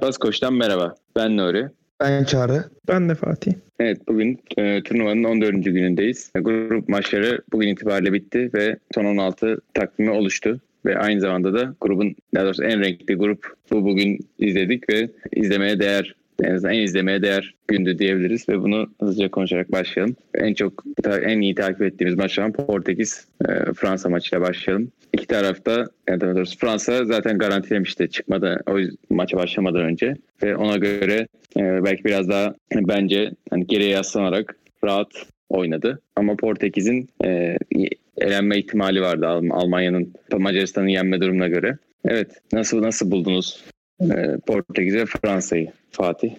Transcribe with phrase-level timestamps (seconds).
[0.00, 0.94] Çarpaz Koç'tan merhaba.
[1.16, 1.68] Ben Nuri.
[2.00, 2.64] Ben Çağrı.
[2.88, 3.52] Ben de Fatih.
[3.80, 5.64] Evet bugün e, turnuvanın 14.
[5.64, 6.30] günündeyiz.
[6.34, 10.60] Grup maçları bugün itibariyle bitti ve son 16 takvimi oluştu.
[10.86, 15.80] Ve aynı zamanda da grubun daha doğrusu en renkli grup bu bugün izledik ve izlemeye
[15.80, 20.16] değer en azından en izlemeye değer gündü diyebiliriz ve bunu hızlıca konuşarak başlayalım.
[20.34, 20.84] En çok
[21.22, 24.92] en iyi takip ettiğimiz maç olan Portekiz e, Fransa maçıyla başlayalım.
[25.12, 28.78] İki tarafta yani doğrusu Fransa zaten garantilemişti çıkmadı o
[29.10, 35.08] maça başlamadan önce ve ona göre e, belki biraz daha bence hani geriye yaslanarak rahat
[35.48, 36.00] oynadı.
[36.16, 37.58] Ama Portekiz'in e,
[38.16, 41.78] elenme ihtimali vardı Almanya'nın Macaristan'ı yenme durumuna göre.
[42.04, 43.64] Evet nasıl nasıl buldunuz
[44.46, 46.30] Portekiz ve Fransa'yı Fatih?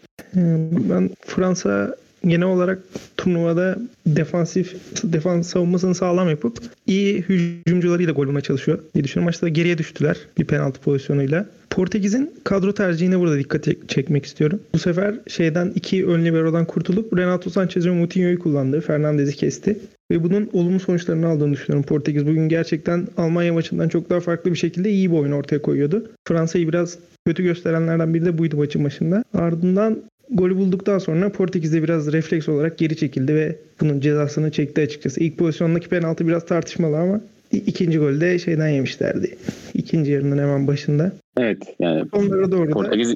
[0.89, 2.79] Ben Fransa genel olarak
[3.17, 9.25] turnuvada defansif defans savunmasını sağlam yapıp iyi hücumcularıyla gol bulmaya çalışıyor diye düşünüyorum.
[9.25, 11.45] Maçta geriye düştüler bir penaltı pozisyonuyla.
[11.69, 14.59] Portekiz'in kadro tercihine burada dikkat çekmek istiyorum.
[14.73, 18.81] Bu sefer şeyden iki ön libero'dan kurtulup Renato Sanchez ve Moutinho'yu kullandı.
[18.81, 19.79] Fernandez'i kesti.
[20.11, 21.85] Ve bunun olumlu sonuçlarını aldığını düşünüyorum.
[21.87, 26.11] Portekiz bugün gerçekten Almanya maçından çok daha farklı bir şekilde iyi bir oyun ortaya koyuyordu.
[26.27, 29.23] Fransa'yı biraz kötü gösterenlerden biri de buydu maçın başında.
[29.33, 29.97] Ardından
[30.29, 35.19] golü bulduktan sonra Portekiz'de biraz refleks olarak geri çekildi ve bunun cezasını çekti açıkçası.
[35.19, 39.37] İlk pozisyondaki penaltı biraz tartışmalı ama ikinci golde şeyden yemişlerdi.
[39.73, 41.11] İkinci yarının hemen başında.
[41.37, 43.11] Evet yani onlara doğru Portekiz...
[43.11, 43.15] da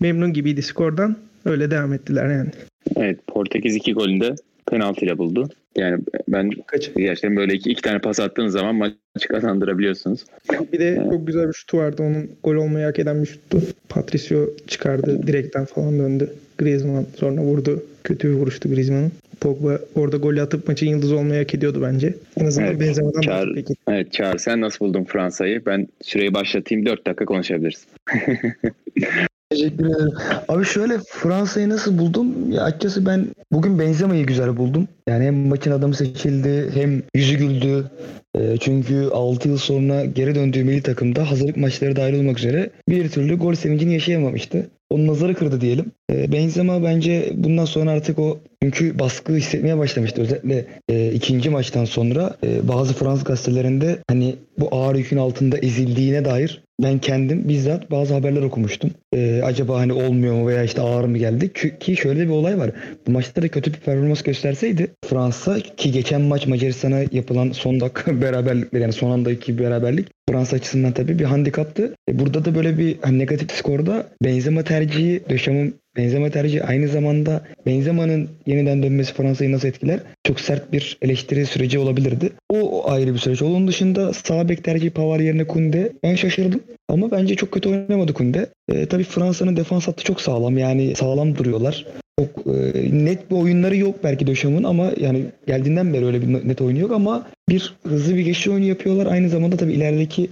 [0.00, 1.16] memnun gibiydi skordan.
[1.44, 2.50] Öyle devam ettiler yani.
[2.96, 4.34] Evet Portekiz iki golünde
[4.70, 5.48] penaltıyla buldu.
[5.76, 6.94] Yani ben Kaç?
[6.96, 10.24] gerçekten böyle iki, iki tane pas attığınız zaman maçı kazandırabiliyorsunuz.
[10.72, 11.10] Bir de yani.
[11.10, 12.02] çok güzel bir şutu vardı.
[12.02, 13.62] Onun gol olmayı hak eden bir şuttu.
[13.88, 15.26] Patricio çıkardı.
[15.26, 16.30] Direkten falan döndü.
[16.58, 17.84] Griezmann sonra vurdu.
[18.04, 19.12] Kötü bir vuruştu Griezmann'ın.
[19.40, 22.14] Pogba orada golü atıp maçın yıldızı olmayı hak ediyordu bence.
[22.36, 23.74] En azından evet, Benzema'dan Çağrı, peki.
[23.88, 25.66] Evet Çağrı sen nasıl buldun Fransa'yı?
[25.66, 27.86] Ben süreyi başlatayım 4 dakika konuşabiliriz.
[29.50, 30.12] Teşekkür ederim.
[30.48, 32.52] Abi şöyle Fransa'yı nasıl buldum?
[32.52, 34.88] Ya açıkçası ben bugün Benzema'yı güzel buldum.
[35.08, 37.90] Yani hem maçın adamı seçildi hem yüzü güldü.
[38.38, 43.08] E, çünkü 6 yıl sonra geri döndüğü milli takımda hazırlık maçları dahil olmak üzere bir
[43.08, 44.66] türlü gol sevincini yaşayamamıştı.
[44.90, 45.92] Onun nazarı kırdı diyelim.
[46.12, 50.22] E, Benzema bence bundan sonra artık o çünkü baskı hissetmeye başlamıştı.
[50.22, 56.24] Özellikle e, ikinci maçtan sonra e, bazı Fransız gazetelerinde hani bu ağır yükün altında ezildiğine
[56.24, 58.90] dair ben kendim bizzat bazı haberler okumuştum.
[59.14, 61.52] Ee, acaba hani olmuyor mu veya işte ağır mı geldi?
[61.80, 62.70] Ki şöyle bir olay var.
[63.06, 68.20] Bu maçta da kötü bir performans gösterseydi Fransa ki geçen maç Macaristan'a yapılan son dakika
[68.22, 71.94] beraberlikleri yani son andaki beraberlik Fransa açısından tabii bir handikaptı.
[72.08, 77.44] E burada da böyle bir hani negatif skorda Benzema tercihi, Döşam'ın Benzema tercihi aynı zamanda
[77.66, 80.00] Benzema'nın yeniden dönmesi Fransa'yı nasıl etkiler?
[80.26, 82.30] Çok sert bir eleştiri süreci olabilirdi.
[82.50, 83.42] O, ayrı bir süreç.
[83.42, 85.92] Onun dışında sağ bek tercihi Pavar yerine Kunde.
[86.02, 86.60] Ben şaşırdım.
[86.88, 88.46] Ama bence çok kötü oynamadı Kunde.
[88.68, 90.58] E, tabii Fransa'nın defans hattı çok sağlam.
[90.58, 91.86] Yani sağlam duruyorlar.
[92.20, 96.60] Çok e, net bir oyunları yok belki Döşam'ın ama yani geldiğinden beri öyle bir net
[96.60, 99.06] oyunu yok ama bir hızlı bir geçiş oyunu yapıyorlar.
[99.06, 100.30] Aynı zamanda tabii ilerideki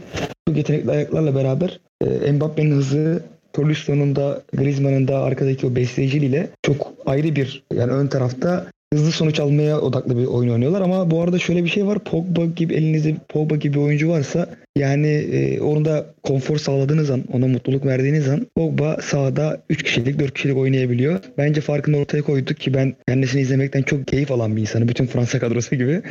[0.49, 3.23] bu yetenekli ayaklarla beraber e, Mbappe'nin hızı
[3.53, 9.41] Tolisto'nun da Griezmann'ın da arkadaki o besleyiciliğiyle çok ayrı bir yani ön tarafta hızlı sonuç
[9.41, 11.99] almaya odaklı bir oyun oynuyorlar ama bu arada şöyle bir şey var.
[11.99, 17.47] Pogba gibi elinizde Pogba gibi oyuncu varsa yani e, onu da konfor sağladığınız an, ona
[17.47, 21.21] mutluluk verdiğiniz an Pogba sahada 3 kişilik, 4 kişilik oynayabiliyor.
[21.39, 24.89] Bence farkını ortaya koyduk ki ben kendisini izlemekten çok keyif alan bir insanım.
[24.89, 26.03] Bütün Fransa kadrosu gibi.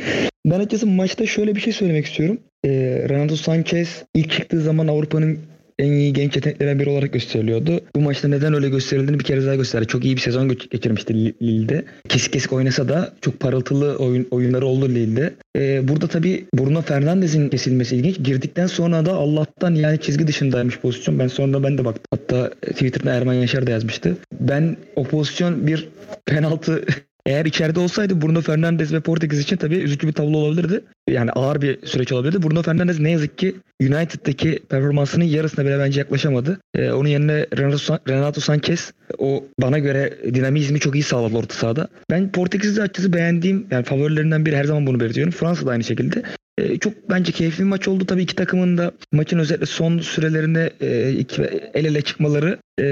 [0.46, 2.38] Ben açıkçası maçta şöyle bir şey söylemek istiyorum.
[2.64, 2.70] E,
[3.08, 5.38] Renato Sanchez ilk çıktığı zaman Avrupa'nın
[5.78, 7.80] en iyi genç yeteneklerden biri olarak gösteriliyordu.
[7.96, 9.86] Bu maçta neden öyle gösterildiğini bir kere daha gösterdi.
[9.86, 11.84] Çok iyi bir sezon geçirmişti Lille'de.
[12.08, 15.34] Kesik kesik oynasa da çok parıltılı oyun, oyunları oldu Lille'de.
[15.56, 18.16] Ee, burada tabii Bruno Fernandes'in kesilmesi ilginç.
[18.22, 21.18] Girdikten sonra da Allah'tan yani çizgi dışındaymış pozisyon.
[21.18, 22.04] Ben sonra ben de baktım.
[22.10, 24.16] Hatta Twitter'da Erman Yaşar da yazmıştı.
[24.40, 25.88] Ben o pozisyon bir
[26.26, 26.84] penaltı
[27.28, 30.84] eğer içeride olsaydı Bruno Fernandes ve Portekiz için tabii üzücü bir tablo olabilirdi.
[31.08, 32.42] Yani ağır bir süreç olabilirdi.
[32.42, 36.60] Bruno Fernandes ne yazık ki United'daki performansının yarısına bile bence yaklaşamadı.
[36.74, 41.88] Ee, onun yerine Renato, Renato Sanchez o bana göre dinamizmi çok iyi sağladı orta sahada.
[42.10, 45.32] Ben Portekiz'de açıkçası beğendiğim yani favorilerinden biri her zaman bunu belirtiyorum.
[45.32, 46.22] Fransa da aynı şekilde.
[46.58, 48.06] Ee, çok bence keyifli bir maç oldu.
[48.06, 51.42] Tabii iki takımın da maçın özellikle son sürelerinde e, iki,
[51.74, 52.84] el ele çıkmaları e,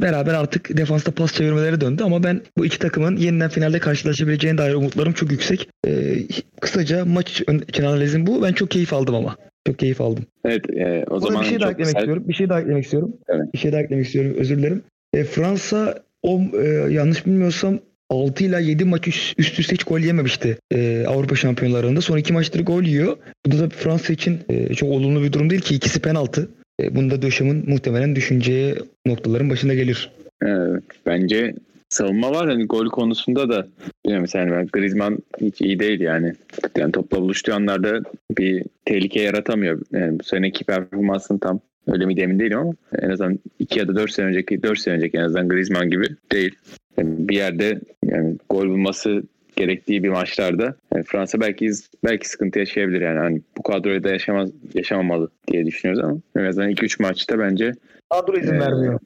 [0.00, 2.02] beraber artık defansta pas çevirmeleri döndü.
[2.02, 5.68] Ama ben bu iki takımın yeniden finalde karşılaşabileceğine dair umutlarım çok yüksek.
[5.86, 6.14] E,
[6.60, 8.42] kısaca maç için analizim bu.
[8.42, 9.36] Ben çok keyif aldım ama.
[9.66, 10.24] Çok keyif aldım.
[10.44, 12.00] Evet e, o zaman bir şey daha eklemek güzel.
[12.00, 12.24] istiyorum.
[12.28, 13.16] Bir şey daha eklemek istiyorum.
[13.28, 13.52] Evet.
[13.54, 14.34] Bir şey daha eklemek istiyorum.
[14.38, 14.82] Özür dilerim.
[15.14, 17.78] E, Fransa o e, yanlış bilmiyorsam
[18.12, 22.00] 6 ile 7 maç üst, üst üste hiç gol yememişti e, Avrupa şampiyonlarında.
[22.00, 23.16] Son iki maçtır gol yiyor.
[23.46, 26.48] Bu da Fransa için e, çok olumlu bir durum değil ki ikisi penaltı.
[26.80, 28.74] E, bunda Döşem'in muhtemelen düşünceye
[29.06, 30.10] noktaların başında gelir.
[30.42, 31.54] Evet, bence
[31.88, 32.48] savunma var.
[32.48, 33.66] Hani gol konusunda da
[34.04, 36.32] bilmiyorum mesela ben Griezmann hiç iyi değil yani.
[36.76, 38.02] Yani topla buluştuğu anlarda
[38.38, 39.80] bir tehlike yaratamıyor.
[39.92, 42.72] Yani bu seneki performansın tam öyle mi emin değilim ama
[43.02, 46.06] en azından 2 ya da 4 sene önceki 4 sene önceki en azından Griezmann gibi
[46.32, 46.54] değil.
[46.98, 49.22] Bir yerde yani gol bulması
[49.56, 51.70] gerektiği bir maçlarda yani Fransa belki
[52.04, 53.18] belki sıkıntı yaşayabilir yani.
[53.18, 57.72] Hani bu kadroyu da yaşamaz yaşamamalı diye düşünüyoruz ama en azından 2-3 maçta bence
[58.12, 59.00] kadro izin ee, vermiyor.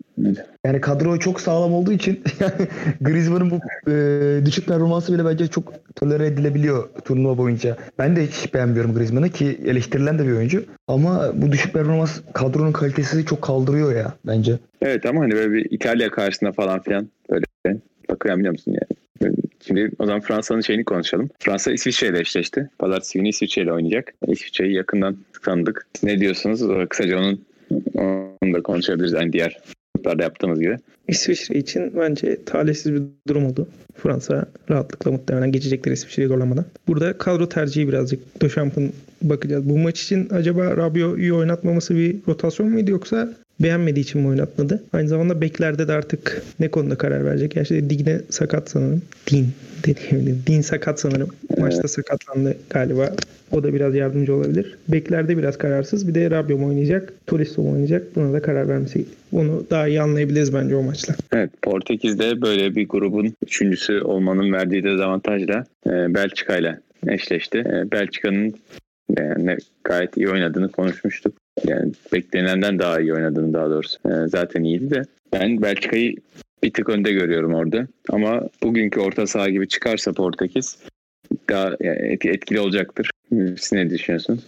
[0.64, 2.20] Yani kadro çok sağlam olduğu için
[3.00, 3.60] Griezmann'ın bu
[3.90, 7.76] e, düşük performansı bile bence çok tolere edilebiliyor turnuva boyunca.
[7.98, 10.64] Ben de hiç beğenmiyorum Griezmann'ı ki eleştirilen de bir oyuncu.
[10.88, 14.58] Ama bu düşük performans kadronun kalitesi çok kaldırıyor ya bence.
[14.82, 17.44] Evet ama hani böyle bir İtalya karşısında falan filan böyle
[18.10, 19.32] bakıyorum biliyor musun yani.
[19.66, 21.30] Şimdi o zaman Fransa'nın şeyini konuşalım.
[21.38, 22.70] Fransa İsviçre ile eşleşti.
[22.78, 24.14] Pazartesi günü İsviçre ile oynayacak.
[24.26, 25.86] İsviçre'yi yakından tanıdık.
[26.02, 26.88] Ne diyorsunuz?
[26.88, 27.40] Kısaca onun
[27.96, 29.12] onu da konuşabiliriz.
[29.12, 29.58] Yani diğer
[29.94, 30.76] gruplarda yaptığımız gibi.
[31.08, 33.68] İsviçre için bence talihsiz bir durum oldu.
[33.94, 36.64] Fransa rahatlıkla muhtemelen geçecekler İsviçre'yi zorlamadan.
[36.88, 39.68] Burada kadro tercihi birazcık Döşamp'ın bakacağız.
[39.68, 44.84] Bu maç için acaba Rabiot'u oynatmaması bir rotasyon muydu yoksa beğenmediği için mi oynatmadı?
[44.92, 47.50] Aynı zamanda beklerde de artık ne konuda karar verecek?
[47.50, 49.02] Gerçi Digne sakat sanırım.
[49.30, 49.48] Din
[49.86, 51.28] dediğim Din sakat sanırım.
[51.58, 53.12] Maçta sakatlandı galiba.
[53.52, 54.78] O da biraz yardımcı olabilir.
[54.88, 56.08] Beklerde biraz kararsız.
[56.08, 57.12] Bir de Rabio mu oynayacak?
[57.26, 58.16] Tolisso oynayacak?
[58.16, 59.04] Buna da karar vermesi.
[59.32, 61.14] Onu daha iyi anlayabiliriz bence o maçla.
[61.32, 67.58] Evet Portekiz'de böyle bir grubun üçüncüsü olmanın verdiği dezavantajla e, Belçika ile eşleşti.
[67.58, 68.54] E, Belçika'nın
[69.18, 71.34] yani gayet iyi oynadığını konuşmuştuk.
[71.64, 73.98] Yani beklenenden daha iyi oynadığını daha doğrusu.
[74.08, 75.02] E, zaten iyiydi de.
[75.32, 76.16] Ben Belçika'yı
[76.62, 77.86] bir tık önde görüyorum orada.
[78.10, 80.78] Ama bugünkü orta saha gibi çıkarsa Portekiz
[81.50, 81.70] daha
[82.24, 83.10] etkili olacaktır.
[83.32, 84.44] Siz ne düşünüyorsunuz?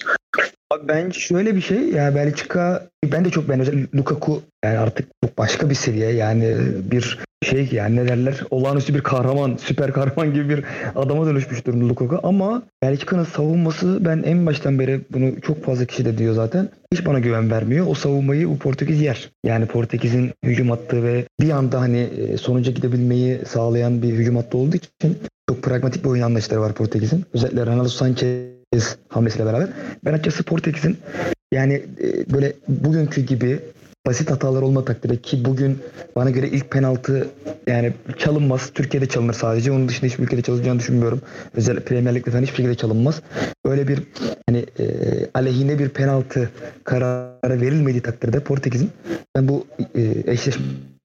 [0.71, 3.89] Abi bence şöyle bir şey ya Belçika ben de çok beğendim.
[3.95, 6.57] Lukaku yani artık çok başka bir seviye yani
[6.91, 10.65] bir şey yani ne derler olağanüstü bir kahraman süper kahraman gibi bir
[10.97, 16.05] adama dönüşmüş durumda Lukaku ama Belçika'nın savunması ben en baştan beri bunu çok fazla kişi
[16.05, 17.87] de diyor zaten hiç bana güven vermiyor.
[17.89, 19.31] O savunmayı bu Portekiz yer.
[19.45, 24.59] Yani Portekiz'in hücum attığı ve bir anda hani e, sonuca gidebilmeyi sağlayan bir hücum hattı
[24.59, 25.19] olduğu için
[25.49, 27.25] çok pragmatik bir oyun anlayışları var Portekiz'in.
[27.35, 29.69] Özellikle Ronaldo Sanchez hamlesiyle beraber.
[30.05, 30.97] Ben açıkçası Portekiz'in
[31.53, 33.59] yani e, böyle bugünkü gibi
[34.09, 35.79] basit hatalar olma takdirde ki bugün
[36.17, 37.29] bana göre ilk penaltı
[37.67, 38.71] yani çalınmaz.
[38.75, 39.73] Türkiye'de çalınır sadece.
[39.73, 41.21] Onun dışında hiçbir ülkede çalınacağını düşünmüyorum.
[41.55, 43.23] Özellikle Premier Lig'de falan hiçbir şekilde çalınmaz.
[43.67, 44.03] Böyle bir
[44.49, 44.85] hani e,
[45.35, 46.51] aleyhine bir penaltı
[46.85, 48.91] kararı verilmediği takdirde Portekiz'in
[49.37, 50.33] ben bu e,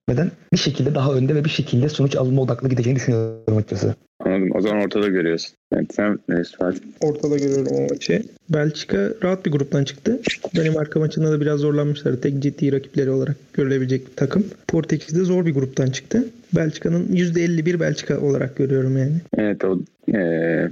[0.08, 3.94] eşleşmeden bir şekilde daha önde ve bir şekilde sonuç alınma odaklı gideceğini düşünüyorum açıkçası.
[4.20, 4.50] Anladım.
[4.54, 5.56] O zaman ortada görüyorsun.
[5.72, 6.18] Evet, sen
[6.58, 6.80] Fatih.
[7.00, 8.22] Ortada görüyorum o maçı.
[8.48, 10.20] Belçika rahat bir gruptan çıktı.
[10.56, 12.16] Danimarka maçında da biraz zorlanmışlar.
[12.16, 14.44] Tek ciddi rakipleri olarak görülebilecek bir takım.
[14.68, 16.24] Portekiz de zor bir gruptan çıktı.
[16.56, 19.16] Belçika'nın %51 Belçika olarak görüyorum yani.
[19.38, 19.78] Evet o
[20.08, 20.18] e,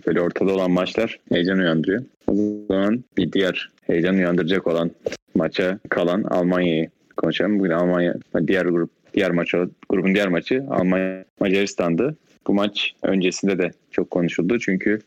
[0.06, 2.02] böyle ortada olan maçlar heyecan uyandırıyor.
[2.26, 2.34] O
[2.68, 4.90] zaman bir diğer heyecan uyandıracak olan
[5.34, 7.58] maça kalan Almanya'yı konuşalım.
[7.58, 8.14] Bugün Almanya
[8.46, 12.16] diğer grup diğer maçı grubun diğer maçı Almanya Macaristan'dı.
[12.46, 14.58] Bu maç öncesinde de çok konuşuldu.
[14.58, 14.98] Çünkü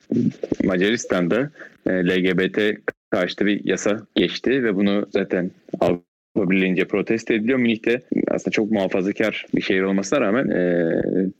[0.63, 1.49] Macaristan'da
[1.87, 2.59] e, LGBT
[3.09, 7.59] karşıtı bir yasa geçti ve bunu zaten Avrupa Birliği'nce protesto ediliyor.
[7.59, 10.61] Münih'te aslında çok muhafazakar bir şehir olmasına rağmen e,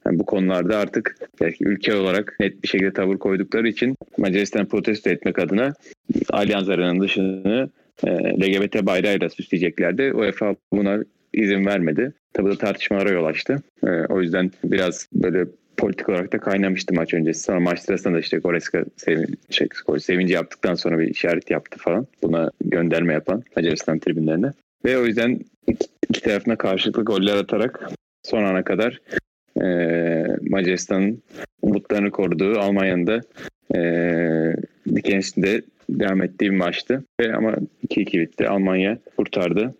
[0.06, 1.16] yani bu konularda artık
[1.60, 5.74] ülke olarak net bir şekilde tavır koydukları için Macaristan'ı protesto etmek adına
[6.30, 7.70] Allianz Arena'nın dışını
[8.04, 10.14] e, LGBT bayrağıyla süsleyeceklerdi.
[10.14, 11.00] UEFA buna
[11.34, 12.14] izin vermedi.
[12.36, 13.62] Tabii da tartışmalara yol açtı.
[13.84, 15.46] E, o yüzden biraz böyle
[15.78, 17.44] politik olarak da kaynamıştı maç öncesi.
[17.44, 19.68] Sonra maç sırasında da işte Goreska sevin, şey,
[20.00, 22.08] sevinci yaptıktan sonra bir işaret yaptı falan.
[22.24, 24.52] Buna gönderme yapan Macaristan tribünlerine.
[24.86, 27.90] Ve o yüzden iki, iki tarafına karşılıklı goller atarak
[28.24, 29.02] son ana kadar
[29.62, 29.68] e,
[30.50, 31.22] Macaristan'ın
[31.62, 33.22] umutlarını koruduğu Almanya'nın da
[33.76, 33.82] e,
[34.96, 37.04] dikençinde devam ettiği bir maçtı.
[37.22, 37.56] Ve ama
[37.88, 38.48] 2-2 bitti.
[38.48, 39.76] Almanya kurtardı.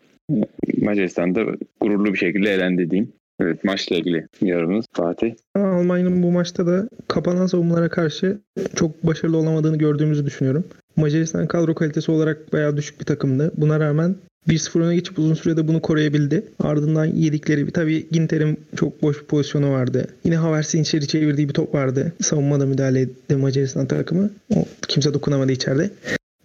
[0.78, 1.46] Macaristan'da
[1.82, 3.14] gururlu bir şekilde elendi diyeyim.
[3.40, 5.34] Evet maçla ilgili yorumunuz Fatih.
[5.56, 8.38] Almanya'nın bu maçta da kapanan savunmalara karşı
[8.76, 10.64] çok başarılı olamadığını gördüğümüzü düşünüyorum.
[10.96, 13.52] Macaristan kadro kalitesi olarak bayağı düşük bir takımdı.
[13.58, 14.16] Buna rağmen
[14.48, 16.44] 1-0 öne geçip uzun sürede bunu koruyabildi.
[16.60, 20.08] Ardından yedikleri bir tabii Ginter'in çok boş bir pozisyonu vardı.
[20.24, 22.14] Yine Havertz'in içeri çevirdiği bir top vardı.
[22.22, 24.30] Savunmada müdahale etti Macaristan takımı.
[24.56, 25.90] O, kimse dokunamadı içeride.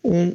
[0.03, 0.35] Onun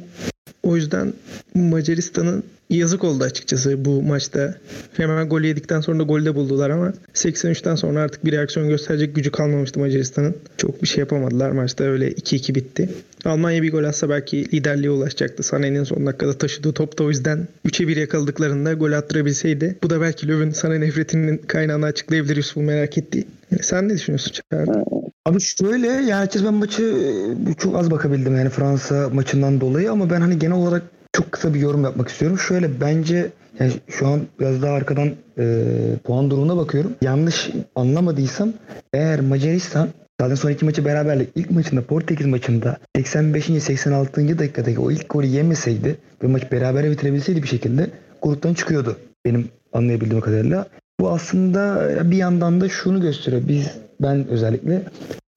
[0.66, 1.12] O yüzden
[1.54, 4.54] Macaristan'ın yazık oldu açıkçası bu maçta.
[4.96, 9.30] Hemen gol yedikten sonra da golde buldular ama 83'ten sonra artık bir reaksiyon gösterecek gücü
[9.30, 10.36] kalmamıştı Macaristan'ın.
[10.56, 11.50] Çok bir şey yapamadılar.
[11.50, 12.88] Maçta öyle 2-2 bitti.
[13.24, 15.42] Almanya bir gol atsa belki liderliğe ulaşacaktı.
[15.42, 19.78] Sané'nin son dakikada taşıdığı top da o yüzden 3'e 1 yakaladıklarında gol attırabilseydi.
[19.82, 23.24] Bu da belki Löw'ün Sané nefretinin kaynağını açıklayabilir Yusuf'un merak ettiği.
[23.50, 24.84] Yani sen ne düşünüyorsun Çağrı?
[25.26, 26.82] Abi şöyle yani açıkçası ben maçı
[27.50, 31.54] e, çok az bakabildim yani Fransa maçından dolayı ama ben hani genel olarak çok kısa
[31.54, 32.38] bir yorum yapmak istiyorum.
[32.38, 35.64] Şöyle bence yani şu an biraz daha arkadan e,
[36.04, 36.92] puan durumuna bakıyorum.
[37.02, 38.52] Yanlış anlamadıysam
[38.92, 39.88] eğer Macaristan
[40.20, 43.44] zaten son iki maçı beraberlik ilk maçında Portekiz maçında 85.
[43.44, 44.38] 86.
[44.38, 47.90] dakikadaki o ilk golü yemeseydi ve maç berabere bitirebilseydi bir şekilde
[48.22, 50.66] gruptan çıkıyordu benim anlayabildiğim kadarıyla.
[51.00, 53.42] Bu aslında bir yandan da şunu gösteriyor.
[53.48, 54.82] Biz ben özellikle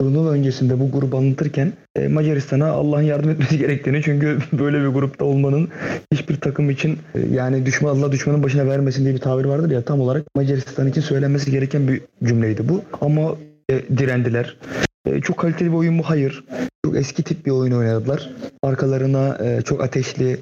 [0.01, 5.25] turnuva öncesinde bu grubu anlatırken e, Macaristan'a Allah'ın yardım etmesi gerektiğini çünkü böyle bir grupta
[5.25, 5.69] olmanın
[6.13, 9.81] hiçbir takım için e, yani düşman Allah düşmanın başına vermesin diye bir tabir vardır ya
[9.81, 12.81] tam olarak Macaristan için söylenmesi gereken bir cümleydi bu.
[13.01, 13.35] Ama
[13.69, 14.57] e, direndiler.
[15.05, 16.03] E, çok kaliteli bir oyun mu?
[16.05, 16.43] Hayır.
[16.85, 18.29] Çok eski tip bir oyun oynadılar.
[18.63, 20.37] Arkalarına e, çok ateşli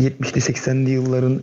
[0.00, 1.42] 70'li 80'li yılların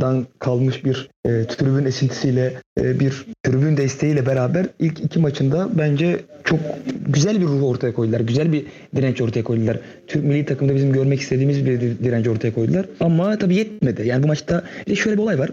[0.00, 6.20] dan kalmış bir e, tribün esintisiyle e, bir tribün desteğiyle beraber ilk iki maçında bence
[6.44, 6.60] çok
[7.06, 8.20] güzel bir ruh ortaya koydular.
[8.20, 9.78] Güzel bir direnç ortaya koydular.
[10.06, 12.86] Türk milli takımda bizim görmek istediğimiz bir direnç ortaya koydular.
[13.00, 14.06] Ama tabii yetmedi.
[14.06, 15.50] Yani bu maçta bir de şöyle bir olay var.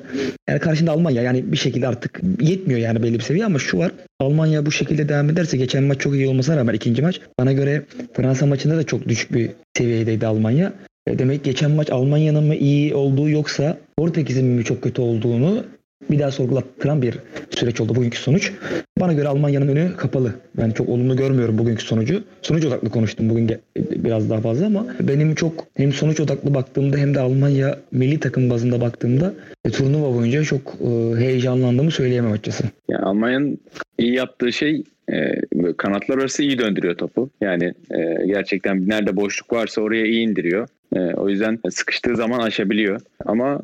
[0.49, 3.91] Yani karşında Almanya yani bir şekilde artık yetmiyor yani belli bir seviye ama şu var.
[4.19, 7.83] Almanya bu şekilde devam ederse geçen maç çok iyi olmasına rağmen ikinci maç bana göre
[8.13, 10.73] Fransa maçında da çok düşük bir seviyedeydi Almanya.
[11.07, 15.63] E, demek geçen maç Almanya'nın mı iyi olduğu yoksa Portekiz'in mi çok kötü olduğunu
[16.11, 18.51] bir daha sorgulattıran bir süreç oldu bugünkü sonuç.
[18.99, 20.33] Bana göre Almanya'nın önü kapalı.
[20.57, 22.23] Ben çok olumlu görmüyorum bugünkü sonucu.
[22.41, 27.15] Sonuç odaklı konuştum bugün biraz daha fazla ama benim çok hem sonuç odaklı baktığımda hem
[27.15, 29.33] de Almanya milli takım bazında baktığımda
[29.65, 32.63] e, turnuva boyunca çok e, heyecanlandığımı söyleyemem açıkçası.
[32.89, 33.59] Yani Almanya'nın
[33.97, 35.31] iyi yaptığı şey e,
[35.77, 37.29] kanatlar arası iyi döndürüyor topu.
[37.41, 40.67] Yani e, gerçekten nerede boşluk varsa oraya iyi indiriyor.
[40.95, 43.01] E, o yüzden sıkıştığı zaman aşabiliyor.
[43.25, 43.61] Ama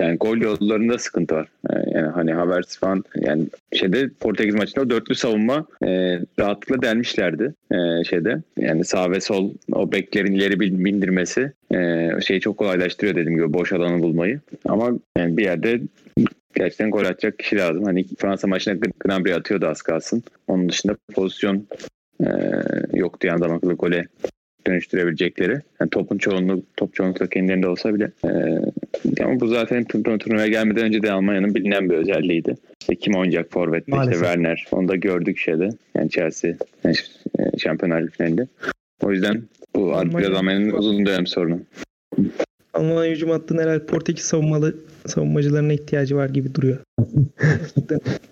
[0.00, 1.48] yani gol yollarında sıkıntı var.
[1.70, 8.04] E, yani hani Havertz falan yani şeyde Portekiz maçında dörtlü savunma e, rahatlıkla delmişlerdi e,
[8.04, 8.42] şeyde.
[8.58, 13.72] Yani sağ ve sol o beklerin ileri bindirmesi e, şeyi çok kolaylaştırıyor dediğim gibi boş
[13.72, 14.40] alanı bulmayı.
[14.68, 15.80] Ama yani bir yerde
[16.54, 17.84] gerçekten gol atacak kişi lazım.
[17.84, 20.22] Hani Fransa maçına Gnabry atıyordu az kalsın.
[20.48, 21.66] Onun dışında pozisyon
[22.20, 22.28] e,
[22.94, 24.06] yoktu yani adam gole
[24.66, 25.60] dönüştürebilecekleri.
[25.80, 28.10] Yani topun çoğunluğu, top çoğunlukla kendilerinde olsa bile.
[28.24, 32.54] Ee, ama bu zaten turnuvaya gelmeden önce de Almanya'nın bilinen bir özelliğiydi.
[32.80, 33.92] İşte kim oynayacak forvette?
[34.00, 34.66] İşte Werner.
[34.70, 35.68] Onu da gördük şeyde.
[35.96, 36.54] Yani Chelsea
[36.84, 36.96] yani
[37.38, 38.46] e, Şampiyonlar Ligi'nde.
[39.02, 39.42] O yüzden
[39.74, 41.60] bu Almanya, biraz Almanya'nın uzun dönem sorunu.
[42.74, 44.74] Almanya hücum hattının herhalde Portekiz savunmalı
[45.06, 46.78] savunmacılarına ihtiyacı var gibi duruyor.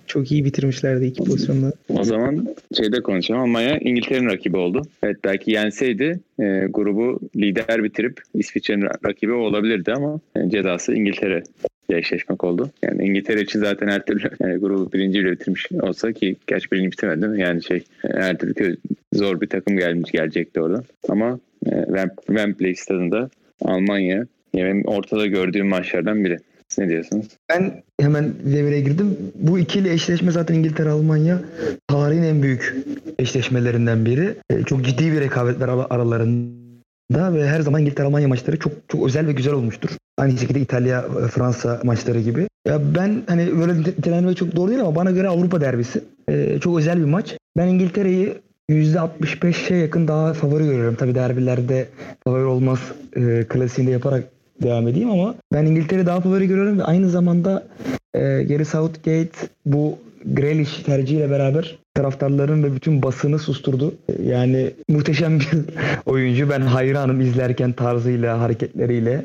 [0.07, 1.73] Çok iyi bitirmişlerdi iki pozisyonda.
[1.89, 3.41] O zaman şeyde konuşalım.
[3.41, 4.83] Almanya İngiltere'nin rakibi oldu.
[5.03, 11.43] Evet belki yenseydi e, grubu lider bitirip İsviçre'nin rakibi olabilirdi ama e, cezası İngiltere
[11.91, 12.71] eşleşmek oldu.
[12.83, 17.29] Yani İngiltere için zaten her türlü yani grubu birinciyle bitirmiş olsa ki gerçi birinci bitirmedi
[17.29, 17.41] mi?
[17.41, 18.77] Yani şey her türlü
[19.13, 20.83] zor bir takım gelmiş gelecekti orada.
[21.09, 21.87] Ama e,
[22.27, 23.31] Wembley stadında
[23.65, 26.39] Almanya yani ortada gördüğüm maçlardan biri.
[26.79, 27.27] Ne diyorsunuz?
[27.49, 29.17] Ben hemen devreye girdim.
[29.35, 31.41] Bu ikili eşleşme zaten İngiltere-Almanya
[31.89, 32.77] tarihin en büyük
[33.19, 34.35] eşleşmelerinden biri.
[34.51, 39.27] E, çok ciddi bir rekabet var aralarında ve her zaman İngiltere-Almanya maçları çok çok özel
[39.27, 39.91] ve güzel olmuştur.
[40.19, 42.49] Aynı şekilde İtalya-Fransa maçları gibi.
[42.67, 46.05] Ya ben hani böyle nitelendirmek çok doğru değil ama bana göre Avrupa derbisi.
[46.29, 47.37] Ee, çok özel bir maç.
[47.57, 48.35] Ben İngiltere'yi
[48.71, 50.95] %65'e yakın daha favori görüyorum.
[50.95, 51.89] Tabii derbilerde
[52.25, 52.79] favori olmaz
[53.17, 54.25] e, klasiğinde yaparak
[54.63, 57.67] devam edeyim ama ben İngiltere daha favori görüyorum ve aynı zamanda
[58.15, 63.95] e, Gary Southgate bu Grealish tercihiyle beraber taraftarların ve bütün basını susturdu.
[64.09, 65.49] E, yani muhteşem bir
[66.07, 66.51] oyuncu.
[66.51, 69.25] Ben hayranım izlerken tarzıyla, hareketleriyle.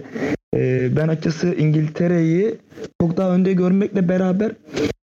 [0.55, 2.55] E, ben açıkçası İngiltere'yi
[3.01, 4.51] çok daha önde görmekle beraber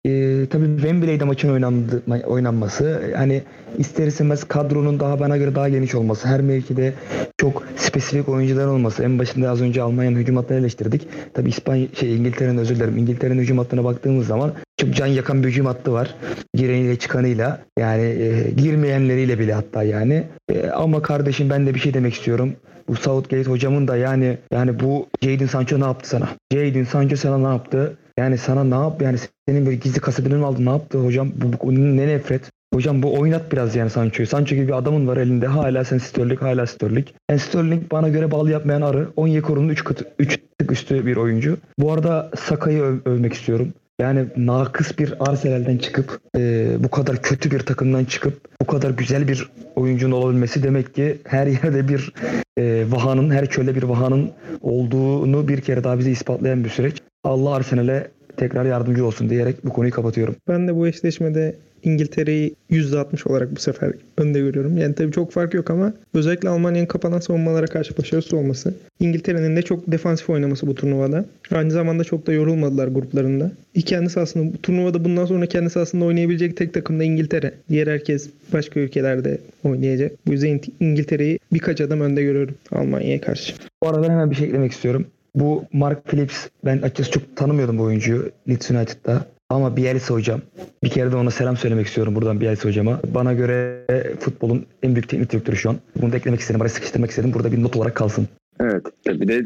[0.05, 3.43] e, tabii Wembley'de maçın oynandı, oynanması hani
[3.77, 6.93] ister istemez kadronun daha bana göre daha geniş olması her mevkide
[7.37, 12.15] çok spesifik oyuncular olması en başında az önce Almanya'nın hücum hattını eleştirdik tabii İspanya şey
[12.15, 16.15] İngiltere'nin özür dilerim İngiltere'nin hücum hattına baktığımız zaman çok can yakan bir hücum hattı var
[16.53, 21.93] gireniyle çıkanıyla yani e, girmeyenleriyle bile hatta yani e, ama kardeşim ben de bir şey
[21.93, 22.55] demek istiyorum
[22.87, 26.29] bu Southgate hocamın da yani yani bu Jadon Sancho ne yaptı sana?
[26.53, 27.97] Jadon Sancho sana ne yaptı?
[28.17, 29.17] Yani sana ne yap yani
[29.47, 31.31] senin böyle gizli kasabını aldı ne yaptı hocam?
[31.35, 32.41] Bu, bu ne nefret.
[32.73, 34.27] Hocam bu oynat biraz yani Sancho'yu.
[34.27, 35.47] Sancho gibi bir adamın var elinde.
[35.47, 37.07] Hala sen Sterling, hala Sterling.
[37.29, 39.07] Yani Sterling bana göre bal yapmayan arı.
[39.15, 39.83] Onyekuru'nun 3
[40.19, 41.57] 3 tık üstü bir oyuncu.
[41.79, 43.73] Bu arada Saka'yı öv- övmek istiyorum.
[44.01, 49.27] Yani nakıs bir Arsenal'den çıkıp e, bu kadar kötü bir takımdan çıkıp bu kadar güzel
[49.27, 52.13] bir oyuncunun olabilmesi demek ki her yerde bir
[52.57, 54.31] e, vahanın, her çölde bir vahanın
[54.61, 57.01] olduğunu bir kere daha bize ispatlayan bir süreç.
[57.25, 60.35] Allah Arsenal'e tekrar yardımcı olsun diyerek bu konuyu kapatıyorum.
[60.47, 64.77] Ben de bu eşleşmede İngiltere'yi %60 olarak bu sefer önde görüyorum.
[64.77, 68.73] Yani tabii çok fark yok ama özellikle Almanya'nın kapanan savunmalara karşı başarısız olması.
[68.99, 71.25] İngiltere'nin de çok defansif oynaması bu turnuvada.
[71.51, 73.51] Aynı zamanda çok da yorulmadılar gruplarında.
[73.75, 77.53] E kendisi aslında bu turnuvada bundan sonra kendisi aslında oynayabilecek tek takım da İngiltere.
[77.69, 80.11] Diğer herkes başka ülkelerde oynayacak.
[80.27, 83.53] Bu yüzden İngiltere'yi birkaç adım önde görüyorum Almanya'ya karşı.
[83.83, 85.05] Bu arada hemen bir şey eklemek istiyorum.
[85.35, 89.25] Bu Mark Phillips ben açıkçası çok tanımıyordum bu oyuncuyu Leeds United'da.
[89.49, 90.41] Ama Bielsa hocam.
[90.83, 92.99] Bir kere de ona selam söylemek istiyorum buradan Bielsa hocama.
[93.13, 93.85] Bana göre
[94.19, 95.77] futbolun en büyük teknik direktörü şu an.
[96.01, 96.61] Bunu da eklemek istedim.
[96.61, 97.33] Araya sıkıştırmak istedim.
[97.33, 98.27] Burada bir not olarak kalsın.
[98.59, 98.85] Evet.
[99.07, 99.45] Bir de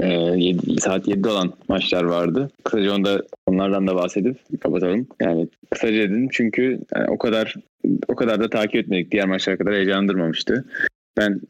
[0.00, 2.50] e, yedi- saat 7'de olan maçlar vardı.
[2.64, 5.06] Kısaca onda onlardan da bahsedip kapatalım.
[5.22, 7.54] Yani kısaca dedim çünkü yani o kadar
[8.08, 9.12] o kadar da takip etmedik.
[9.12, 10.64] Diğer maçlar kadar heyecanlandırmamıştı.
[11.16, 11.40] Ben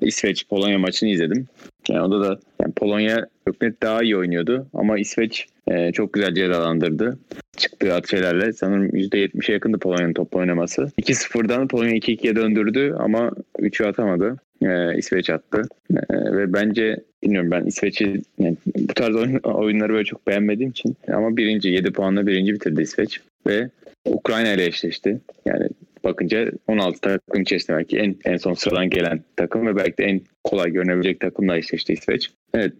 [0.00, 1.46] İsveç Polonya maçını izledim.
[1.92, 6.34] Yani onda da yani Polonya çok net daha iyi oynuyordu ama İsveç e, çok güzel
[6.34, 7.18] cezalandırdı.
[7.56, 10.82] Çıktığı at şeylerle sanırım %70'e yakındı Polonya'nın topla oynaması.
[10.82, 14.36] 2-0'dan Polonya 2-2'ye döndürdü ama 3'ü atamadı.
[14.62, 15.62] E, İsveç attı.
[15.90, 15.96] E,
[16.36, 21.36] ve bence bilmiyorum ben İsveç'i yani bu tarz oyun- oyunları böyle çok beğenmediğim için ama
[21.36, 23.68] birinci 7 puanla birinci bitirdi İsveç ve
[24.04, 25.20] Ukrayna ile eşleşti.
[25.46, 25.68] Yani
[26.04, 30.20] bakınca 16 takım içerisinde belki en, en son sıradan gelen takım ve belki de en
[30.44, 32.30] kolay görünebilecek takımla eşleşti İsveç.
[32.54, 32.72] Evet.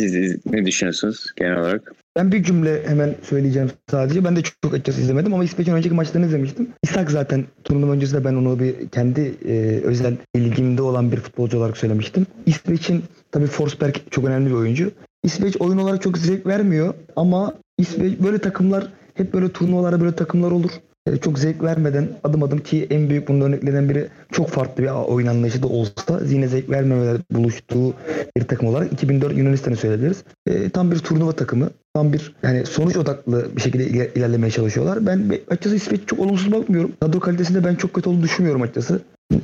[0.00, 1.92] Siz ne düşünüyorsunuz genel olarak?
[2.16, 4.24] Ben bir cümle hemen söyleyeceğim sadece.
[4.24, 6.68] Ben de çok, çok açıkçası izlemedim ama İsveç'in önceki maçlarını izlemiştim.
[6.84, 11.76] İshak zaten turnuva öncesinde ben onu bir kendi e, özel ilgimde olan bir futbolcu olarak
[11.76, 12.26] söylemiştim.
[12.46, 14.92] İsveç'in tabii Forsberg çok önemli bir oyuncu.
[15.24, 20.50] İsveç oyun olarak çok zevk vermiyor ama İsveç böyle takımlar hep böyle turnuvalara böyle takımlar
[20.50, 20.70] olur.
[21.06, 24.88] E, çok zevk vermeden adım adım ki en büyük bunun örneklerinden biri çok farklı bir
[24.88, 27.94] oyun anlayışı da olsa yine zevk vermemeler buluştuğu
[28.36, 30.24] bir takım olarak 2004 Yunanistan'ı söyleyebiliriz.
[30.46, 31.70] E, tam bir turnuva takımı.
[31.94, 35.06] Tam bir yani sonuç odaklı bir şekilde iler- ilerlemeye çalışıyorlar.
[35.06, 36.92] Ben be- açıkçası İsveç çok olumsuz bakmıyorum.
[37.00, 39.00] Kadro kalitesinde ben çok kötü olduğunu düşünmüyorum açıkçası.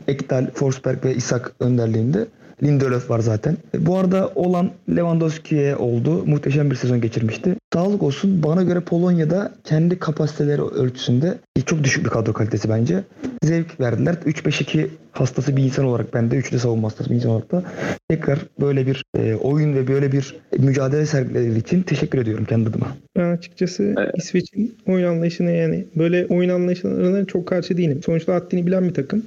[0.09, 2.27] Ekdal, Forsberg ve Isak önderliğinde.
[2.63, 3.57] Lindelöf var zaten.
[3.75, 6.27] E, Bu arada olan Lewandowski'ye oldu.
[6.27, 7.55] Muhteşem bir sezon geçirmişti.
[7.73, 8.43] Sağlık olsun.
[8.43, 13.05] Bana göre Polonya'da kendi kapasiteleri ölçüsünde çok düşük bir kadro kalitesi bence.
[13.45, 14.15] Zevk verdiler.
[14.15, 17.63] 3-5-2 hastası bir insan olarak ben de 3'lü savunma hastası bir insan olarak da
[18.09, 22.87] tekrar böyle bir e, oyun ve böyle bir mücadele sergileri için teşekkür ediyorum kendi adıma.
[23.17, 24.11] Ben açıkçası Evet.
[24.17, 28.01] İsveç'in oyun anlayışına yani böyle oyun anlayışlarına çok karşı değilim.
[28.07, 29.23] Sonuçta haddini bilen bir takım.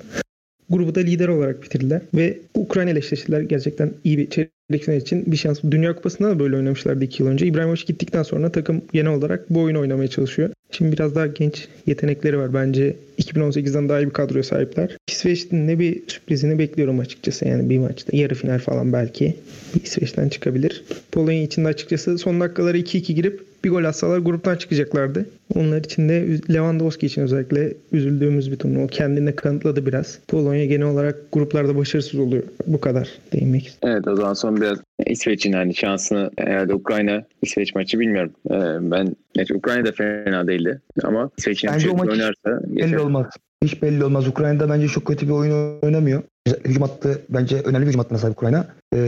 [0.69, 3.41] Grubu da lider olarak bitirdiler ve Ukrayna ile eşleştiler.
[3.41, 5.59] Gerçekten iyi bir çeyrek final için bir şans.
[5.71, 7.45] Dünya Kupası'nda da böyle oynamışlardı 2 yıl önce.
[7.45, 10.49] İbrahimovic gittikten sonra takım genel olarak bu oyunu oynamaya çalışıyor.
[10.71, 12.53] Şimdi biraz daha genç yetenekleri var.
[12.53, 14.97] Bence 2018'den daha iyi bir kadroya sahipler.
[15.07, 17.47] İsveç'in ne bir sürprizini bekliyorum açıkçası.
[17.47, 19.35] Yani bir maçta yarı final falan belki
[19.83, 20.83] İsveç'ten çıkabilir.
[21.11, 25.25] Polonya için de açıkçası son dakikaları 2-2 girip bir gol atsalar gruptan çıkacaklardı.
[25.55, 28.83] Onlar için de Lewandowski için özellikle üzüldüğümüz bir turnuva.
[28.83, 30.19] O kendini kanıtladı biraz.
[30.27, 32.43] Polonya genel olarak gruplarda başarısız oluyor.
[32.67, 33.97] Bu kadar değinmek istiyorum.
[33.97, 38.31] Evet o zaman son biraz İsveç'in hani şansını herhalde Ukrayna İsveç maçı bilmiyorum.
[38.49, 43.25] Ee, ben evet, Ukrayna da fena değildi ama İsveç'in Bence o maç oynarsa Belli olmaz.
[43.65, 44.27] Hiç belli olmaz.
[44.27, 46.23] Ukrayna'da bence çok kötü bir oyun oynamıyor.
[46.65, 48.67] Hücum hattı bence önemli bir hücum hattına sahip Ukrayna.
[48.93, 48.99] Ee,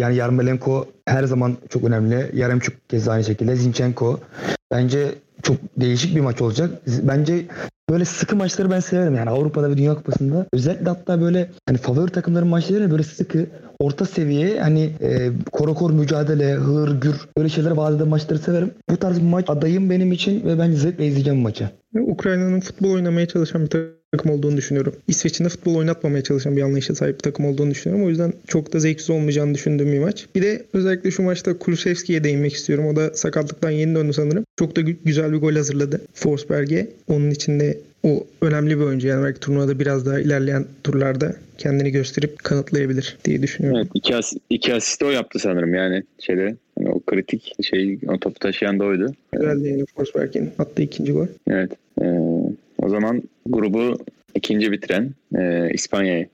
[0.00, 2.30] yani Yarmolenko her zaman çok önemli.
[2.34, 3.56] Yaremçuk keza aynı şekilde.
[3.56, 4.20] Zinchenko.
[4.72, 6.70] Bence çok değişik bir maç olacak.
[7.02, 7.44] Bence
[7.90, 9.14] böyle sıkı maçları ben severim.
[9.14, 10.46] Yani Avrupa'da ve Dünya Kupası'nda.
[10.52, 13.46] Özellikle hatta böyle hani favori takımların maçları böyle sıkı,
[13.78, 18.70] orta seviye hani e, korokor mücadele, hır, gür böyle şeyler vaat eden maçları severim.
[18.90, 21.70] Bu tarz bir maç adayım benim için ve bence zevkle izleyeceğim maçı.
[21.94, 24.94] Ukrayna'nın futbol oynamaya çalışan bir takım olduğunu düşünüyorum.
[25.08, 28.06] İsveç'in de futbol oynatmamaya çalışan bir anlayışa sahip bir takım olduğunu düşünüyorum.
[28.06, 30.26] O yüzden çok da zevksiz olmayacağını düşündüğüm bir maç.
[30.34, 32.86] Bir de özellikle şu maçta Kulusevski'ye değinmek istiyorum.
[32.86, 34.44] O da sakatlıktan yeni döndü sanırım.
[34.56, 36.88] Çok da gü- güzel bir gol hazırladı Forsberg'e.
[37.08, 39.08] Onun içinde o önemli bir oyuncu.
[39.08, 43.78] Yani belki turnuvada biraz daha ilerleyen turlarda kendini gösterip kanıtlayabilir diye düşünüyorum.
[43.78, 48.18] Evet iki, as iki asist o yaptı sanırım yani şeyde hani o kritik şey o
[48.18, 49.12] topu taşıyan da oydu.
[49.32, 51.26] Güzel yani Forsberg'in attığı ikinci gol.
[51.50, 51.70] Evet.
[52.02, 52.04] Ee,
[52.88, 53.98] o zaman grubu
[54.34, 56.28] ikinci bitiren e, İspanya'yı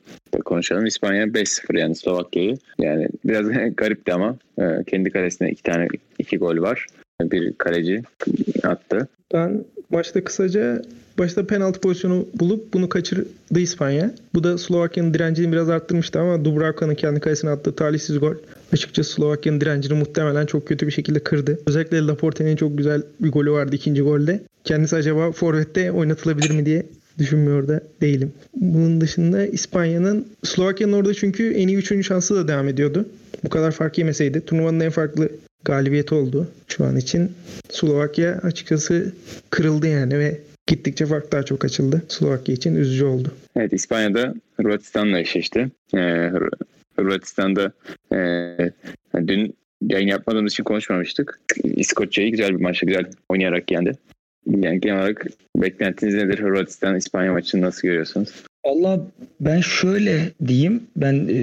[0.45, 0.87] konuşalım.
[0.87, 2.57] İspanya 5-0 yani Slovakya'yı.
[2.79, 5.89] Yani biraz garipti ama e, kendi kalesine iki tane
[6.19, 6.87] iki gol var.
[7.23, 8.03] Bir kaleci
[8.63, 9.09] attı.
[9.35, 10.83] Ben Maçta kısaca
[11.19, 14.11] başta penaltı pozisyonu bulup bunu kaçırdı İspanya.
[14.35, 18.35] Bu da Slovakya'nın direncini biraz arttırmıştı ama Dubravka'nın kendi kalesine attığı talihsiz gol
[18.75, 21.61] açıkçası Slovakya'nın direncini muhtemelen çok kötü bir şekilde kırdı.
[21.67, 24.41] Özellikle Laporte'nin çok güzel bir golü vardı ikinci golde.
[24.65, 26.87] Kendisi acaba forvette oynatılabilir mi diye
[27.19, 28.33] düşünmüyor da değilim.
[28.57, 33.09] Bunun dışında İspanya'nın Slovakya'nın orada çünkü en iyi üçüncü şansı da devam ediyordu.
[33.45, 35.29] Bu kadar fark yemeseydi turnuvanın en farklı
[35.65, 37.33] galibiyeti oldu şu an için.
[37.71, 39.13] Slovakya açıkçası
[39.51, 42.03] kırıldı yani ve gittikçe fark daha çok açıldı.
[42.09, 43.33] Slovakya için üzücü oldu.
[43.57, 45.71] Evet İspanya'da Hırvatistan'la eşleşti.
[45.95, 46.31] Ee,
[46.97, 47.73] Hırvatistan'da
[48.13, 48.19] e,
[49.27, 51.41] dün yayın yapmadığımız için konuşmamıştık.
[51.65, 53.93] İskoçya'yı güzel bir maçla güzel oynayarak yendi.
[54.47, 55.27] Yani genel olarak
[55.57, 56.39] beklentiniz nedir?
[56.39, 58.29] Hırvatistan İspanya maçını nasıl görüyorsunuz?
[58.65, 59.01] Allah
[59.41, 60.83] ben şöyle diyeyim.
[60.97, 61.37] Ben e,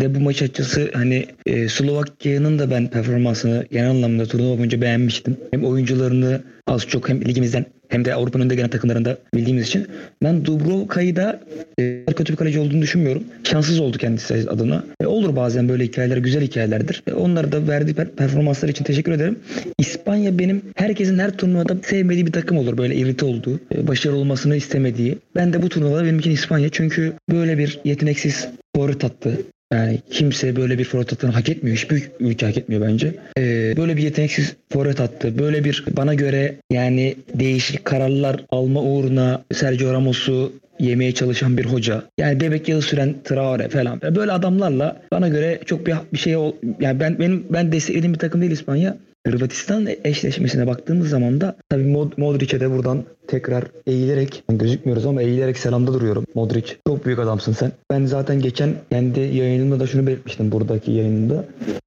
[0.00, 5.36] de bu maç açısı hani e, Slovakya'nın da ben performansını genel anlamda turnuva boyunca beğenmiştim.
[5.50, 9.86] Hem oyuncularını az çok hem ligimizden hem de Avrupa'nın önde gelen takımlarında bildiğimiz için
[10.22, 11.40] ben Dubrovka'yı da
[11.80, 13.24] e, kötü bir kaleci olduğunu düşünmüyorum.
[13.44, 14.84] Şanssız oldu kendisi adına.
[15.00, 17.02] E, olur bazen böyle hikayeler güzel hikayelerdir.
[17.06, 19.38] E, onları da verdiği per- performanslar için teşekkür ederim.
[19.78, 22.78] İspanya benim herkesin her turnuvada sevmediği bir takım olur.
[22.78, 25.18] Böyle irite olduğu, e, başarılı olmasını istemediği.
[25.34, 29.38] Ben de bu turnuvada benim için İspanya çünkü böyle bir yeteneksiz forvet attı.
[29.72, 31.76] Yani kimse böyle bir forvet attığını hak etmiyor.
[31.76, 33.14] Hiçbir ülke hak etmiyor bence.
[33.38, 35.38] Ee, böyle bir yeteneksiz forvet attı.
[35.38, 42.02] Böyle bir bana göre yani değişik kararlar alma uğruna Sergio Ramos'u yemeye çalışan bir hoca.
[42.18, 44.00] Yani bebek yağı süren Traore falan.
[44.00, 48.18] Böyle adamlarla bana göre çok bir, bir şey ol, yani ben benim ben desteklediğim bir
[48.18, 48.96] takım değil İspanya.
[49.26, 55.58] Hırvatistan eşleşmesine baktığımız zaman da tabii Mod Modric'e de buradan tekrar eğilerek gözükmüyoruz ama eğilerek
[55.58, 56.24] selamda duruyorum.
[56.34, 57.72] Modric çok büyük adamsın sen.
[57.90, 61.44] Ben zaten geçen kendi yayınımda da şunu belirtmiştim buradaki yayınımda.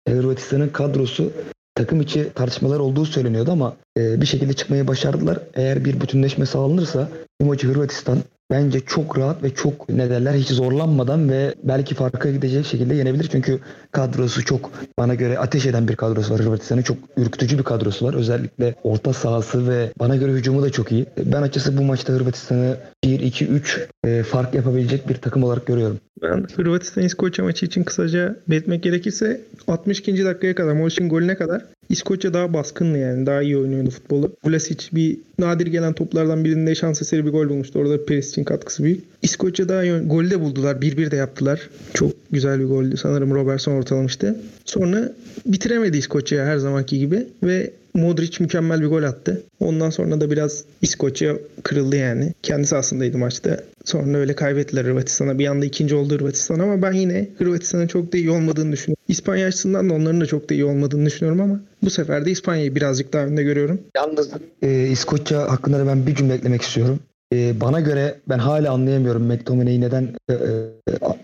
[0.08, 1.32] Hırvatistan'ın kadrosu
[1.76, 5.40] takım içi tartışmalar olduğu söyleniyordu ama e, bir şekilde çıkmayı başardılar.
[5.54, 7.08] Eğer bir bütünleşme sağlanırsa
[7.42, 8.18] bu maçı Hırvatistan
[8.52, 13.28] bence çok rahat ve çok ne derler hiç zorlanmadan ve belki farka gidecek şekilde yenebilir.
[13.32, 13.60] Çünkü
[13.92, 16.82] kadrosu çok bana göre ateş eden bir kadrosu var Hırvatistan'ın.
[16.82, 18.14] Çok ürkütücü bir kadrosu var.
[18.14, 21.06] Özellikle orta sahası ve bana göre hücumu da çok iyi.
[21.26, 26.00] Ben açıkçası bu maçta Hırvatistan'ı 1-2-3 fark yapabilecek bir takım olarak görüyorum.
[26.22, 30.26] Ben Hırvatistan İskoçya maçı için kısaca belirtmek gerekirse 62.
[30.26, 34.32] dakikaya kadar Modric'in golüne kadar İskoçya daha baskınlı yani daha iyi oynuyordu futbolu.
[34.46, 37.80] Vlasic bir nadir gelen toplardan birinde şans eseri bir gol bulmuştu.
[37.80, 39.04] Orada Perisic'in katkısı büyük.
[39.22, 40.76] İskoçya daha iyi golü de buldular.
[40.76, 41.70] 1-1 de yaptılar.
[41.94, 42.98] Çok güzel bir goldü.
[42.98, 44.40] Sanırım Robertson ortalamıştı.
[44.66, 45.14] Sonra
[45.46, 49.44] bitiremedi İskoçya her zamanki gibi ve Modric mükemmel bir gol attı.
[49.60, 52.34] Ondan sonra da biraz İskoçya kırıldı yani.
[52.44, 53.64] Kendisi aslındaydı maçta.
[53.86, 55.40] Sonra öyle kaybettiler Hırvatistan'a.
[55.40, 59.04] Bir anda ikinci oldu Hırvatistan ama ben yine Hırvatistan'ın çok da iyi olmadığını düşünüyorum.
[59.08, 62.76] İspanya açısından da onların da çok da iyi olmadığını düşünüyorum ama bu sefer de İspanya'yı
[62.76, 63.82] birazcık daha önde görüyorum.
[63.96, 64.30] Yalnız
[64.62, 67.00] e, İskoçya hakkında da ben bir cümle eklemek istiyorum.
[67.34, 70.38] E, bana göre ben hala anlayamıyorum McTominay'i neden e, e,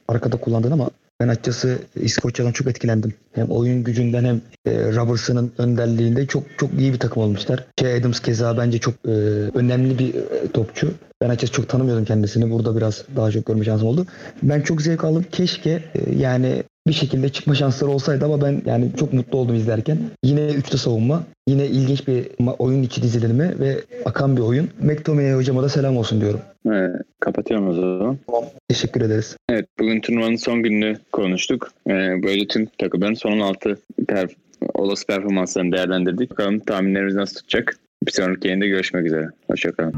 [0.07, 3.13] arkada kullandığını ama ben açıkçası İskoçya'dan çok etkilendim.
[3.33, 7.65] Hem oyun gücünden hem e, Robertson'ın önderliğinde çok çok iyi bir takım olmuşlar.
[7.79, 9.11] Şey Adams keza bence çok e,
[9.53, 10.93] önemli bir e, topçu.
[11.21, 12.51] Ben açıkçası çok tanımıyordum kendisini.
[12.51, 14.05] Burada biraz daha çok görme şansım oldu.
[14.43, 15.25] Ben çok zevk aldım.
[15.31, 19.97] Keşke e, yani bir şekilde çıkma şansları olsaydı ama ben yani çok mutlu oldum izlerken.
[20.23, 22.27] Yine üçlü savunma, yine ilginç bir
[22.59, 24.69] oyun içi dizilimi ve akan bir oyun.
[24.81, 26.39] McTominay hocama da selam olsun diyorum.
[26.67, 28.17] Evet, kapatıyorum o zaman.
[28.27, 28.43] Tamam.
[28.69, 29.37] Teşekkür ederiz.
[29.49, 31.71] Evet, bugün turnuvanın son gününü konuştuk.
[31.87, 34.31] Ee, böyle tüm takımların son 16 perf
[34.73, 36.31] olası performanslarını değerlendirdik.
[36.31, 37.77] Bakalım tahminlerimiz nasıl tutacak.
[38.07, 39.29] Bir sonraki yayında görüşmek üzere.
[39.47, 39.93] Hoşçakalın.